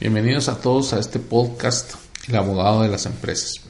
Bienvenidos 0.00 0.48
a 0.48 0.60
todos 0.60 0.92
a 0.92 1.00
este 1.00 1.18
podcast, 1.18 1.94
El 2.28 2.36
abogado 2.36 2.82
de 2.82 2.88
las 2.88 3.04
empresas. 3.06 3.62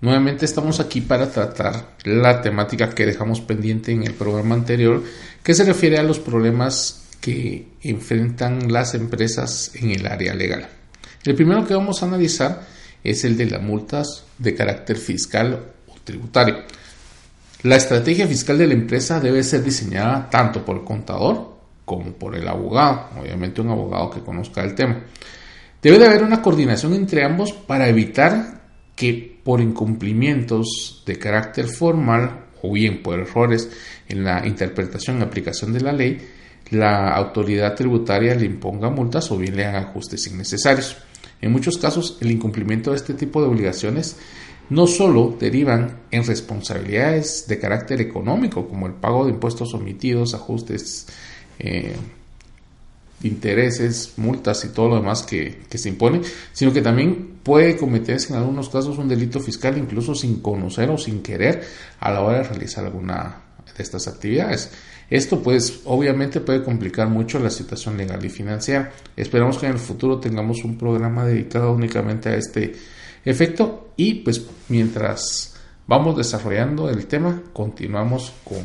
Nuevamente 0.00 0.44
estamos 0.44 0.78
aquí 0.78 1.00
para 1.00 1.32
tratar 1.32 1.96
la 2.04 2.40
temática 2.42 2.90
que 2.90 3.04
dejamos 3.04 3.40
pendiente 3.40 3.90
en 3.90 4.04
el 4.04 4.14
programa 4.14 4.54
anterior, 4.54 5.02
que 5.42 5.54
se 5.54 5.64
refiere 5.64 5.98
a 5.98 6.04
los 6.04 6.20
problemas 6.20 7.02
que 7.20 7.66
enfrentan 7.82 8.72
las 8.72 8.94
empresas 8.94 9.72
en 9.74 9.90
el 9.90 10.06
área 10.06 10.32
legal. 10.32 10.68
El 11.24 11.34
primero 11.34 11.66
que 11.66 11.74
vamos 11.74 12.04
a 12.04 12.06
analizar 12.06 12.64
es 13.02 13.24
el 13.24 13.36
de 13.36 13.46
las 13.46 13.60
multas 13.60 14.26
de 14.38 14.54
carácter 14.54 14.96
fiscal 14.96 15.72
o 15.88 15.94
tributario. 16.04 16.58
La 17.64 17.74
estrategia 17.74 18.28
fiscal 18.28 18.58
de 18.58 18.68
la 18.68 18.74
empresa 18.74 19.18
debe 19.18 19.42
ser 19.42 19.64
diseñada 19.64 20.30
tanto 20.30 20.64
por 20.64 20.76
el 20.76 20.84
contador 20.84 21.58
como 21.84 22.12
por 22.12 22.36
el 22.36 22.46
abogado, 22.46 23.08
obviamente 23.20 23.60
un 23.60 23.70
abogado 23.70 24.08
que 24.10 24.20
conozca 24.20 24.62
el 24.62 24.76
tema. 24.76 25.02
Debe 25.82 25.98
de 25.98 26.06
haber 26.06 26.24
una 26.24 26.42
coordinación 26.42 26.94
entre 26.94 27.24
ambos 27.24 27.52
para 27.52 27.88
evitar 27.88 28.62
que 28.96 29.38
por 29.44 29.60
incumplimientos 29.60 31.04
de 31.06 31.18
carácter 31.18 31.66
formal 31.66 32.46
o 32.62 32.72
bien 32.72 33.02
por 33.02 33.20
errores 33.20 33.70
en 34.08 34.24
la 34.24 34.44
interpretación 34.44 35.18
y 35.18 35.22
aplicación 35.22 35.72
de 35.72 35.80
la 35.80 35.92
ley, 35.92 36.18
la 36.70 37.14
autoridad 37.14 37.74
tributaria 37.74 38.34
le 38.34 38.46
imponga 38.46 38.90
multas 38.90 39.30
o 39.30 39.38
bien 39.38 39.56
le 39.56 39.66
haga 39.66 39.78
ajustes 39.78 40.26
innecesarios. 40.26 40.96
En 41.40 41.52
muchos 41.52 41.78
casos, 41.78 42.18
el 42.20 42.32
incumplimiento 42.32 42.90
de 42.90 42.96
este 42.96 43.14
tipo 43.14 43.40
de 43.40 43.48
obligaciones 43.48 44.16
no 44.70 44.86
solo 44.86 45.36
derivan 45.38 46.00
en 46.10 46.26
responsabilidades 46.26 47.46
de 47.48 47.58
carácter 47.58 48.00
económico, 48.00 48.68
como 48.68 48.86
el 48.86 48.94
pago 48.94 49.24
de 49.24 49.30
impuestos 49.30 49.72
omitidos, 49.72 50.34
ajustes, 50.34 51.06
eh, 51.58 51.94
intereses, 53.22 54.14
multas 54.16 54.64
y 54.64 54.68
todo 54.68 54.88
lo 54.88 54.96
demás 54.96 55.22
que, 55.22 55.62
se 55.70 55.88
impone, 55.88 56.20
sino 56.52 56.72
que 56.72 56.82
también 56.82 57.38
puede 57.42 57.76
cometerse 57.76 58.32
en 58.32 58.38
algunos 58.38 58.68
casos 58.68 58.98
un 58.98 59.08
delito 59.08 59.40
fiscal 59.40 59.76
incluso 59.76 60.14
sin 60.14 60.40
conocer 60.40 60.90
o 60.90 60.98
sin 60.98 61.22
querer 61.22 61.62
a 62.00 62.10
la 62.10 62.20
hora 62.20 62.38
de 62.38 62.44
realizar 62.44 62.84
alguna 62.84 63.42
de 63.76 63.82
estas 63.82 64.06
actividades. 64.06 64.70
Esto 65.10 65.42
pues 65.42 65.80
obviamente 65.86 66.40
puede 66.40 66.62
complicar 66.62 67.08
mucho 67.08 67.38
la 67.38 67.50
situación 67.50 67.96
legal 67.96 68.22
y 68.24 68.28
financiera. 68.28 68.92
Esperamos 69.16 69.58
que 69.58 69.66
en 69.66 69.72
el 69.72 69.78
futuro 69.78 70.18
tengamos 70.18 70.62
un 70.64 70.76
programa 70.76 71.24
dedicado 71.24 71.72
únicamente 71.72 72.28
a 72.28 72.36
este 72.36 72.74
efecto 73.24 73.92
y 73.96 74.14
pues 74.16 74.42
mientras 74.68 75.54
vamos 75.86 76.16
desarrollando 76.16 76.90
el 76.90 77.06
tema 77.06 77.42
continuamos 77.52 78.32
con, 78.44 78.62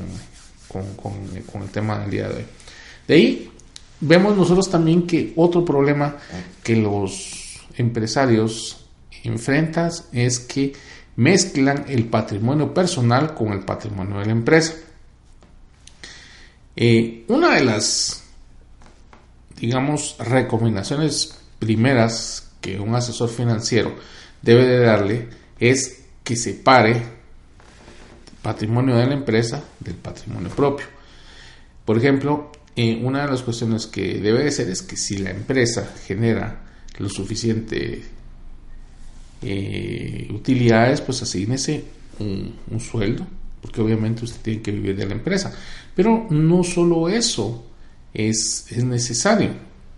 con, 0.68 0.96
con, 0.96 1.62
el 1.62 1.70
tema 1.70 2.00
del 2.00 2.10
día 2.12 2.28
de 2.28 2.36
hoy. 2.36 2.46
De 3.08 3.16
ahí 3.16 3.52
vemos 4.04 4.36
nosotros 4.36 4.70
también 4.70 5.08
que 5.08 5.34
otro 5.36 5.64
problema 5.64 6.18
que 6.62 6.76
los 6.76 7.62
empresarios 7.78 8.86
enfrentan 9.24 9.92
es 10.12 10.40
que 10.40 10.74
mezclan 11.16 11.86
el 11.88 12.06
patrimonio 12.06 12.74
personal 12.74 13.34
con 13.34 13.54
el 13.54 13.62
patrimonio 13.62 14.20
de 14.20 14.26
la 14.26 14.32
empresa. 14.32 14.74
Eh, 16.76 17.26
una 17.28 17.56
de 17.56 17.64
las, 17.64 18.24
digamos, 19.60 20.16
recomendaciones 20.20 21.38
primeras 21.60 22.52
que 22.60 22.80
un 22.80 22.96
asesor 22.96 23.30
financiero 23.30 23.96
debe 24.42 24.66
de 24.66 24.80
darle 24.80 25.30
es 25.60 26.04
que 26.24 26.36
separe 26.36 26.92
el 26.92 27.04
patrimonio 28.42 28.96
de 28.96 29.06
la 29.06 29.14
empresa 29.14 29.64
del 29.80 29.96
patrimonio 29.96 30.50
propio. 30.50 30.88
Por 31.86 31.98
ejemplo, 31.98 32.52
eh, 32.76 33.00
una 33.04 33.26
de 33.26 33.32
las 33.32 33.44
cuestiones 33.44 33.86
que 33.86 34.20
debe 34.20 34.44
de 34.44 34.52
ser 34.52 34.70
es 34.70 34.82
que 34.82 34.98
si 34.98 35.18
la 35.18 35.30
empresa 35.30 35.94
genera 36.06 36.62
lo 36.98 37.10
suficiente 37.10 38.04
eh, 39.42 40.28
utilidades, 40.34 41.02
pues 41.02 41.22
asígnese 41.22 41.84
un, 42.20 42.80
sueldo 42.80 43.26
porque 43.62 43.82
obviamente 43.82 44.26
usted 44.26 44.42
tiene 44.42 44.62
que 44.62 44.72
vivir 44.72 44.96
de 44.96 45.06
la 45.06 45.14
empresa. 45.14 45.54
Pero 45.96 46.28
no 46.30 46.64
solo 46.64 47.08
eso 47.08 47.64
es, 48.14 48.66
es 48.72 48.84
necesario. 48.84 49.52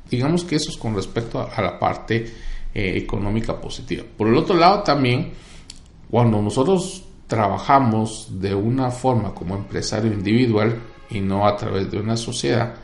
Digamos 0.09 0.43
que 0.43 0.57
eso 0.57 0.69
es 0.69 0.77
con 0.77 0.95
respecto 0.95 1.39
a, 1.41 1.61
la 1.61 1.79
parte 1.79 2.25
eh, 2.73 2.97
económica 2.97 3.59
positiva. 3.59 4.03
Por 4.17 4.27
el 4.27 4.35
otro 4.35 4.55
lado 4.55 4.83
también, 4.83 5.31
cuando 6.11 6.41
nosotros 6.41 7.03
trabajamos 7.27 8.27
de 8.39 8.53
una 8.53 8.91
forma 8.91 9.33
como 9.33 9.55
empresario 9.55 10.13
individual 10.13 10.79
y 11.09 11.19
no 11.19 11.47
a 11.47 11.55
través 11.55 11.91
de 11.91 11.99
una 11.99 12.17
sociedad, 12.17 12.75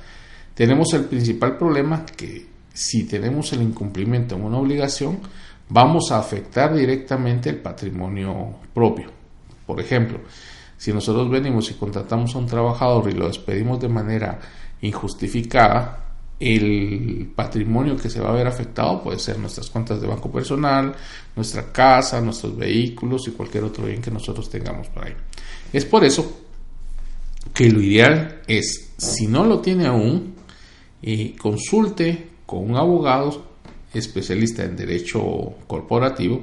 tenemos 0.53 0.93
el 0.93 1.05
principal 1.05 1.57
problema 1.57 2.05
que 2.05 2.45
si 2.73 3.03
tenemos 3.03 3.51
el 3.53 3.61
incumplimiento 3.61 4.35
en 4.35 4.43
una 4.43 4.57
obligación, 4.57 5.19
vamos 5.69 6.11
a 6.11 6.19
afectar 6.19 6.75
directamente 6.75 7.49
el 7.49 7.57
patrimonio 7.57 8.55
propio. 8.73 9.09
Por 9.65 9.79
ejemplo, 9.79 10.19
si 10.77 10.91
nosotros 10.93 11.29
venimos 11.29 11.69
y 11.71 11.75
contratamos 11.75 12.35
a 12.35 12.39
un 12.39 12.47
trabajador 12.47 13.09
y 13.09 13.13
lo 13.13 13.27
despedimos 13.27 13.79
de 13.79 13.87
manera 13.87 14.39
injustificada, 14.81 16.11
el 16.39 17.31
patrimonio 17.35 17.95
que 17.95 18.09
se 18.09 18.19
va 18.19 18.29
a 18.29 18.33
ver 18.33 18.47
afectado 18.47 19.03
puede 19.03 19.19
ser 19.19 19.38
nuestras 19.38 19.69
cuentas 19.69 20.01
de 20.01 20.07
banco 20.07 20.31
personal, 20.31 20.95
nuestra 21.35 21.71
casa, 21.71 22.19
nuestros 22.19 22.57
vehículos 22.57 23.27
y 23.27 23.31
cualquier 23.31 23.65
otro 23.65 23.85
bien 23.85 24.01
que 24.01 24.09
nosotros 24.09 24.49
tengamos 24.49 24.88
por 24.88 25.05
ahí. 25.05 25.13
Es 25.71 25.85
por 25.85 26.03
eso 26.03 26.47
que 27.53 27.69
lo 27.69 27.81
ideal 27.81 28.41
es, 28.47 28.94
si 28.97 29.28
no 29.28 29.44
lo 29.45 29.59
tiene 29.59 29.88
aún, 29.88 30.35
eh, 31.01 31.35
consulte 31.39 32.29
con 32.45 32.69
un 32.69 32.78
abogado 32.78 33.45
especialista 33.94 34.63
en 34.63 34.75
derecho 34.75 35.22
corporativo 35.67 36.41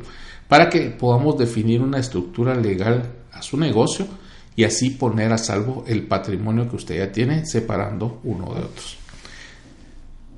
para 0.48 0.68
que 0.68 0.90
podamos 0.90 1.38
definir 1.38 1.80
una 1.80 1.98
estructura 1.98 2.54
legal 2.54 3.02
a 3.32 3.42
su 3.42 3.56
negocio 3.56 4.06
y 4.56 4.64
así 4.64 4.90
poner 4.90 5.32
a 5.32 5.38
salvo 5.38 5.84
el 5.86 6.06
patrimonio 6.06 6.68
que 6.68 6.76
usted 6.76 6.98
ya 6.98 7.12
tiene 7.12 7.46
separando 7.46 8.20
uno 8.24 8.54
de 8.54 8.60
otros. 8.60 8.96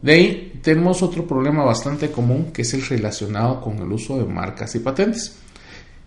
De 0.02 0.12
ahí 0.12 0.60
tenemos 0.62 1.02
otro 1.02 1.26
problema 1.26 1.64
bastante 1.64 2.10
común 2.10 2.52
que 2.52 2.62
es 2.62 2.74
el 2.74 2.86
relacionado 2.86 3.60
con 3.60 3.78
el 3.78 3.92
uso 3.92 4.18
de 4.18 4.24
marcas 4.24 4.74
y 4.74 4.80
patentes. 4.80 5.38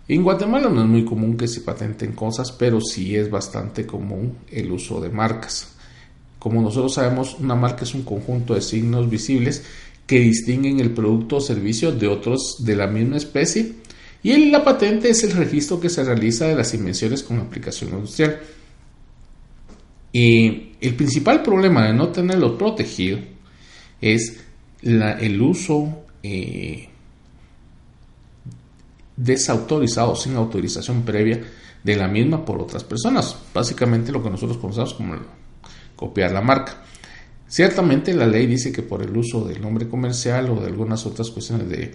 En 0.06 0.22
Guatemala 0.22 0.68
no 0.68 0.82
es 0.82 0.86
muy 0.86 1.04
común 1.04 1.36
que 1.36 1.48
se 1.48 1.62
patenten 1.62 2.12
cosas, 2.12 2.52
pero 2.52 2.80
sí 2.80 3.16
es 3.16 3.30
bastante 3.30 3.86
común 3.86 4.36
el 4.50 4.70
uso 4.70 5.00
de 5.00 5.08
marcas. 5.08 5.74
Como 6.38 6.60
nosotros 6.60 6.94
sabemos, 6.94 7.36
una 7.40 7.54
marca 7.54 7.84
es 7.84 7.94
un 7.94 8.02
conjunto 8.02 8.54
de 8.54 8.60
signos 8.60 9.08
visibles 9.08 9.64
que 10.06 10.20
distinguen 10.20 10.80
el 10.80 10.90
producto 10.90 11.36
o 11.36 11.40
servicio 11.40 11.90
de 11.90 12.08
otros 12.08 12.56
de 12.58 12.76
la 12.76 12.86
misma 12.86 13.16
especie 13.16 13.72
y 14.22 14.50
la 14.50 14.62
patente 14.62 15.10
es 15.10 15.24
el 15.24 15.32
registro 15.32 15.80
que 15.80 15.88
se 15.88 16.04
realiza 16.04 16.46
de 16.46 16.54
las 16.54 16.72
invenciones 16.74 17.22
con 17.22 17.38
aplicación 17.38 17.90
industrial. 17.90 18.40
Y 20.12 20.72
el 20.80 20.94
principal 20.94 21.42
problema 21.42 21.86
de 21.86 21.94
no 21.94 22.08
tenerlo 22.08 22.56
protegido 22.56 23.18
es 24.00 24.40
el 24.82 25.42
uso 25.42 26.04
eh, 26.22 26.88
desautorizado, 29.16 30.16
sin 30.16 30.36
autorización 30.36 31.02
previa 31.02 31.40
de 31.82 31.96
la 31.96 32.08
misma 32.08 32.44
por 32.44 32.60
otras 32.60 32.82
personas. 32.82 33.36
Básicamente 33.52 34.10
lo 34.10 34.22
que 34.22 34.30
nosotros 34.30 34.58
conocemos 34.58 34.94
como 34.94 35.16
copiar 35.94 36.32
la 36.32 36.40
marca. 36.40 36.82
Ciertamente 37.46 38.14
la 38.14 38.26
ley 38.26 38.46
dice 38.46 38.72
que 38.72 38.82
por 38.82 39.02
el 39.02 39.16
uso 39.16 39.44
del 39.44 39.60
nombre 39.60 39.88
comercial 39.88 40.50
o 40.50 40.60
de 40.60 40.66
algunas 40.66 41.06
otras 41.06 41.30
cuestiones 41.30 41.68
de 41.68 41.92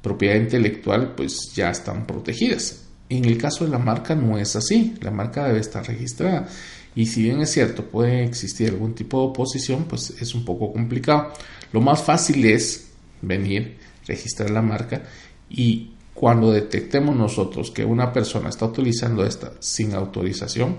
propiedad 0.00 0.36
intelectual 0.36 1.14
pues 1.14 1.52
ya 1.54 1.70
están 1.70 2.06
protegidas. 2.06 2.84
En 3.08 3.24
el 3.26 3.36
caso 3.36 3.64
de 3.64 3.70
la 3.70 3.78
marca 3.78 4.14
no 4.14 4.38
es 4.38 4.56
así, 4.56 4.94
la 5.00 5.10
marca 5.10 5.46
debe 5.46 5.60
estar 5.60 5.86
registrada 5.86 6.48
y 6.94 7.06
si 7.06 7.22
bien 7.22 7.40
es 7.40 7.50
cierto 7.50 7.84
puede 7.84 8.24
existir 8.24 8.70
algún 8.70 8.94
tipo 8.94 9.20
de 9.20 9.26
oposición 9.28 9.84
pues 9.84 10.14
es 10.18 10.34
un 10.34 10.44
poco 10.44 10.72
complicado. 10.72 11.32
Lo 11.72 11.80
más 11.80 12.02
fácil 12.02 12.44
es 12.46 12.88
venir, 13.20 13.76
registrar 14.06 14.50
la 14.50 14.62
marca 14.62 15.02
y 15.50 15.90
cuando 16.14 16.52
detectemos 16.52 17.16
nosotros 17.16 17.70
que 17.70 17.84
una 17.84 18.12
persona 18.12 18.48
está 18.48 18.66
utilizando 18.66 19.24
esta 19.24 19.52
sin 19.60 19.94
autorización, 19.94 20.76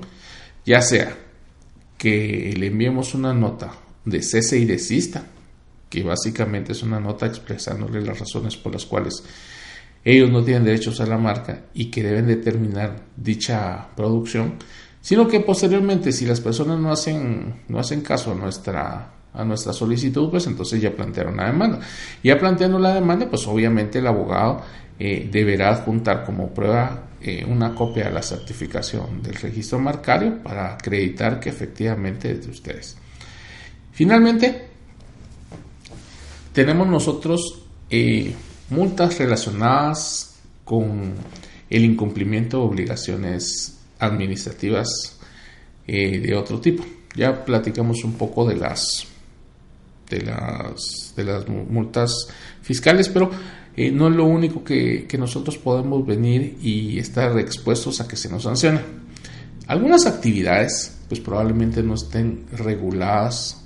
ya 0.66 0.82
sea 0.82 1.18
que 1.98 2.54
le 2.58 2.68
enviemos 2.68 3.14
una 3.14 3.34
nota 3.34 3.72
de 4.06 4.22
cese 4.22 4.58
y 4.60 4.66
desista 4.66 5.26
que 5.90 6.04
básicamente 6.04 6.72
es 6.72 6.82
una 6.84 7.00
nota 7.00 7.26
expresándole 7.26 8.02
las 8.02 8.20
razones 8.20 8.58
por 8.58 8.74
las 8.74 8.86
cuales 8.86 9.24
ellos 10.04 10.30
no 10.32 10.44
tienen 10.44 10.66
derechos 10.66 11.00
a 11.00 11.06
la 11.06 11.18
marca 11.18 11.66
y 11.74 11.92
que 11.92 12.04
deben 12.04 12.28
determinar 12.28 13.04
dicha 13.16 13.90
producción, 13.96 14.56
sino 15.02 15.28
que 15.28 15.40
posteriormente 15.40 16.12
si 16.12 16.26
las 16.26 16.42
personas 16.42 16.80
no 16.80 16.92
hacen, 16.92 17.62
no 17.68 17.80
hacen 17.80 18.02
caso 18.02 18.32
a 18.32 18.36
nuestra, 18.36 19.14
a 19.32 19.46
nuestra 19.46 19.72
solicitud, 19.72 20.30
pues 20.30 20.48
entonces 20.48 20.82
ya 20.82 20.96
plantearon 20.96 21.38
la 21.38 21.46
demanda. 21.46 21.80
Ya 22.24 22.38
planteando 22.38 22.80
la 22.80 22.96
demanda, 22.96 23.30
pues 23.30 23.48
obviamente 23.48 24.00
el 24.00 24.08
abogado 24.08 24.62
eh, 25.06 25.28
deberá 25.30 25.72
adjuntar 25.72 26.24
como 26.24 26.54
prueba 26.54 27.10
eh, 27.22 27.44
una 27.46 27.76
copia 27.76 28.06
de 28.06 28.12
la 28.12 28.22
certificación 28.22 29.22
del 29.22 29.36
registro 29.36 29.78
marcario 29.78 30.42
para 30.42 30.76
acreditar 30.76 31.42
que 31.42 31.50
efectivamente 31.50 32.32
es 32.32 32.46
de 32.46 32.50
ustedes. 32.50 32.96
Finalmente, 33.92 34.70
tenemos 36.54 36.88
nosotros 36.88 37.66
eh, 37.90 38.34
multas 38.70 39.20
relacionadas 39.20 40.40
con 40.64 41.16
el 41.70 41.84
incumplimiento 41.84 42.60
de 42.60 42.64
obligaciones 42.64 43.78
administrativas 44.00 45.20
de 45.86 46.34
otro 46.34 46.62
tipo. 46.62 46.86
Ya 47.14 47.44
platicamos 47.44 48.06
un 48.06 48.14
poco 48.14 48.48
de 48.48 48.56
las 48.56 49.06
de 50.10 50.22
las 50.22 51.14
de 51.18 51.24
las 51.26 51.46
multas 51.50 52.30
fiscales, 52.62 53.10
pero 53.10 53.30
eh, 53.76 53.92
no 53.92 54.08
es 54.08 54.16
lo 54.16 54.26
único 54.26 54.64
que, 54.64 55.08
nosotros 55.18 55.58
podemos 55.58 56.06
venir 56.06 56.58
y 56.62 57.00
estar 57.00 57.38
expuestos 57.40 58.02
a 58.02 58.08
que 58.08 58.16
se 58.16 58.30
nos 58.30 58.44
sancione. 58.44 58.80
Algunas 59.68 60.06
actividades, 60.06 60.98
pues 61.08 61.20
probablemente 61.20 61.82
no 61.82 61.96
estén 61.96 62.46
reguladas 62.52 63.66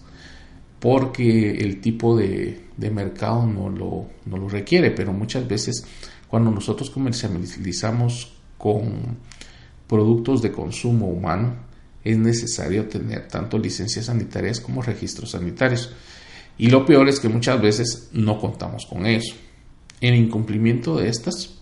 porque 0.80 1.58
el 1.58 1.82
tipo 1.82 2.16
de, 2.16 2.68
de 2.78 2.92
mercado 2.92 3.46
no 3.46 3.70
lo, 3.70 4.06
no 4.26 4.38
lo 4.38 4.48
requiere, 4.48 4.92
pero 4.92 5.12
muchas 5.12 5.48
veces 5.48 5.84
cuando 6.28 6.52
nosotros 6.52 6.90
comercializamos 6.90 8.34
con 8.58 9.18
productos 9.88 10.42
de 10.42 10.52
consumo 10.52 11.08
humano, 11.08 11.56
es 12.04 12.18
necesario 12.18 12.88
tener 12.88 13.28
tanto 13.28 13.58
licencias 13.58 14.06
sanitarias 14.06 14.60
como 14.60 14.82
registros 14.82 15.32
sanitarios. 15.32 15.92
Y 16.58 16.70
lo 16.70 16.86
peor 16.86 17.08
es 17.10 17.20
que 17.20 17.30
muchas 17.30 17.62
veces 17.62 18.10
no 18.14 18.40
contamos 18.40 18.86
con 18.86 19.06
eso. 19.06 19.36
En 20.00 20.14
incumplimiento 20.14 20.98
de 20.98 21.10
estas 21.10 21.58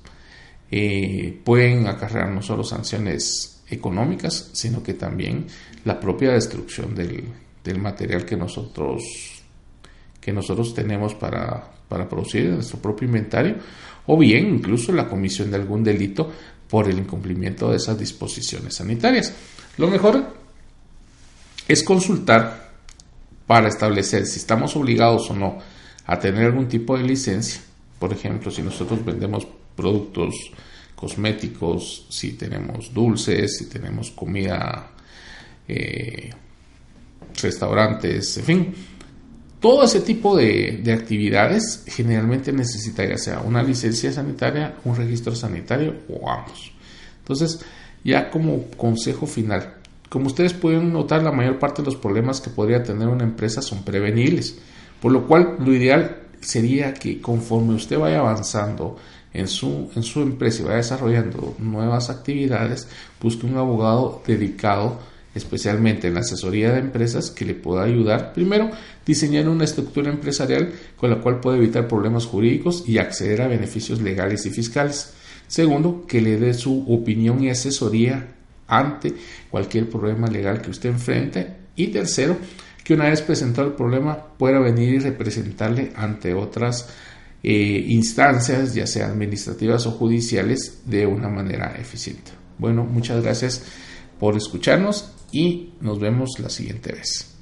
eh, 0.72 1.40
pueden 1.44 1.88
acarrear 1.88 2.30
no 2.30 2.42
solo 2.42 2.64
sanciones 2.64 3.62
económicas, 3.70 4.50
sino 4.54 4.84
que 4.84 4.94
también 4.94 5.48
la 5.86 6.00
propia 6.00 6.34
destrucción 6.34 6.94
del, 6.96 7.24
material 7.80 8.26
que 8.26 8.36
nosotros, 8.36 9.04
que 10.20 10.34
nosotros 10.34 10.74
tenemos 10.74 11.16
para, 11.16 11.72
para 11.88 12.08
producir 12.08 12.46
en 12.46 12.56
nuestro 12.56 12.80
propio 12.80 13.08
inventario, 13.08 13.56
o 14.08 14.18
bien 14.18 14.48
incluso 14.56 14.92
la 14.92 15.08
comisión 15.08 15.50
de 15.50 15.58
algún 15.58 15.84
delito 15.84 16.32
por 16.70 16.90
el 16.90 17.00
incumplimiento 17.00 17.70
de 17.70 17.78
esas 17.78 17.98
disposiciones 17.98 18.76
sanitarias. 18.76 19.34
Lo 19.78 19.88
mejor 19.88 20.36
es 21.68 21.84
consultar 21.84 22.72
para 23.48 23.68
establecer 23.70 24.26
si 24.26 24.40
estamos 24.40 24.76
obligados 24.76 25.30
o 25.30 25.36
no 25.36 25.58
a 26.06 26.20
tener 26.20 26.46
algún 26.46 26.68
tipo 26.68 26.98
de 26.98 27.04
licencia 27.04 27.62
por 28.00 28.12
ejemplo, 28.12 28.52
si 28.52 28.62
nosotros 28.62 29.04
vendemos 29.04 29.48
productos 29.76 30.36
cosméticos, 30.96 32.08
si 32.10 32.34
tenemos 32.34 32.94
dulces, 32.94 33.58
si 33.58 33.70
tenemos 33.70 34.12
comida, 34.12 34.92
eh, 35.68 36.30
restaurantes, 37.42 38.38
en 38.38 38.44
fin, 38.44 38.74
todo 39.60 39.84
ese 39.84 40.02
tipo 40.02 40.38
de, 40.38 40.80
de, 40.84 40.94
actividades 40.94 41.84
generalmente 41.88 42.52
necesita 42.52 43.04
ya 43.04 43.18
sea 43.18 43.40
una 43.40 43.64
licencia 43.64 44.12
sanitaria, 44.12 44.76
un 44.86 44.96
registro 44.96 45.36
sanitario 45.36 45.96
o 46.08 46.30
ambos. 46.30 46.72
Entonces, 47.20 47.60
ya 48.04 48.30
como 48.30 48.66
consejo 48.78 49.26
final, 49.26 49.76
como 50.10 50.28
ustedes 50.28 50.54
pueden 50.54 50.94
notar, 50.94 51.24
la 51.24 51.32
mayor 51.32 51.60
parte 51.60 51.82
de 51.82 51.88
los 51.88 51.96
problemas 51.96 52.40
que 52.40 52.50
podría 52.50 52.84
tener 52.84 53.08
una 53.08 53.24
empresa 53.24 53.62
son 53.62 53.84
prevenibles, 53.84 54.58
por 55.02 55.12
lo 55.12 55.28
cual 55.28 55.58
lo 55.60 55.74
ideal 55.74 56.25
sería 56.46 56.94
que 56.94 57.20
conforme 57.22 57.74
usted 57.74 57.98
vaya 57.98 58.20
avanzando 58.20 58.98
en 59.34 59.48
su, 59.48 59.90
en 59.96 60.04
su 60.04 60.22
empresa 60.22 60.62
y 60.62 60.66
vaya 60.66 60.78
desarrollando 60.78 61.56
nuevas 61.60 62.10
actividades, 62.10 62.88
busque 63.22 63.46
un 63.46 63.58
abogado 63.58 64.22
dedicado 64.26 65.00
especialmente 65.36 66.08
en 66.08 66.14
la 66.14 66.22
asesoría 66.22 66.72
de 66.72 66.80
empresas 66.80 67.30
que 67.30 67.44
le 67.44 67.54
pueda 67.54 67.84
ayudar, 67.84 68.32
primero, 68.34 68.72
diseñar 69.06 69.50
una 69.50 69.66
estructura 69.66 70.10
empresarial 70.10 70.72
con 70.96 71.10
la 71.10 71.20
cual 71.20 71.42
pueda 71.42 71.58
evitar 71.58 71.90
problemas 71.90 72.26
jurídicos 72.26 72.86
y 72.88 72.98
acceder 72.98 73.42
a 73.42 73.48
beneficios 73.48 74.02
legales 74.02 74.46
y 74.46 74.50
fiscales. 74.50 75.14
Segundo, 75.48 76.06
que 76.08 76.22
le 76.22 76.38
dé 76.38 76.54
su 76.54 76.86
opinión 76.88 77.44
y 77.44 77.50
asesoría 77.50 78.36
ante 78.68 79.14
cualquier 79.52 79.90
problema 79.90 80.28
legal 80.28 80.62
que 80.62 80.72
usted 80.72 80.90
enfrente. 80.90 81.48
Y 81.76 81.88
tercero, 81.88 82.38
que 82.86 82.94
una 82.94 83.10
vez 83.10 83.24
presentado 83.24 83.68
el 83.68 83.74
problema 83.74 84.16
pueda 84.38 84.60
venir 84.60 84.94
y 84.94 85.00
representarle 85.00 85.92
ante 85.96 86.36
otras 86.36 86.88
eh, 87.42 87.84
instancias, 87.88 88.76
ya 88.76 88.86
sea 88.86 89.08
administrativas 89.08 89.88
o 89.88 89.92
judiciales, 89.92 90.84
de 90.86 91.08
una 91.08 91.28
manera 91.28 91.76
eficiente. 91.80 92.32
Bueno, 92.60 92.86
muchas 92.86 93.24
gracias 93.24 93.64
por 94.20 94.38
escucharnos 94.38 95.12
y 95.32 95.74
nos 95.82 96.00
vemos 96.00 96.40
la 96.40 96.50
siguiente 96.50 96.94
vez. 96.94 97.35